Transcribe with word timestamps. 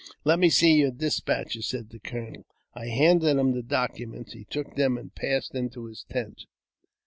"Let 0.23 0.39
me 0.39 0.49
see 0.49 0.79
your 0.79 0.89
despatches," 0.89 1.67
said 1.67 1.91
the 1.91 1.99
colonel. 1.99 2.47
I 2.73 2.87
handed 2.87 3.37
him 3.37 3.53
the 3.53 3.61
documents; 3.61 4.33
he 4.33 4.45
took 4.45 4.73
them, 4.75 4.97
and 4.97 5.13
passed 5.13 5.53
into 5.53 5.85
his 5.85 6.03
tent. 6.09 6.45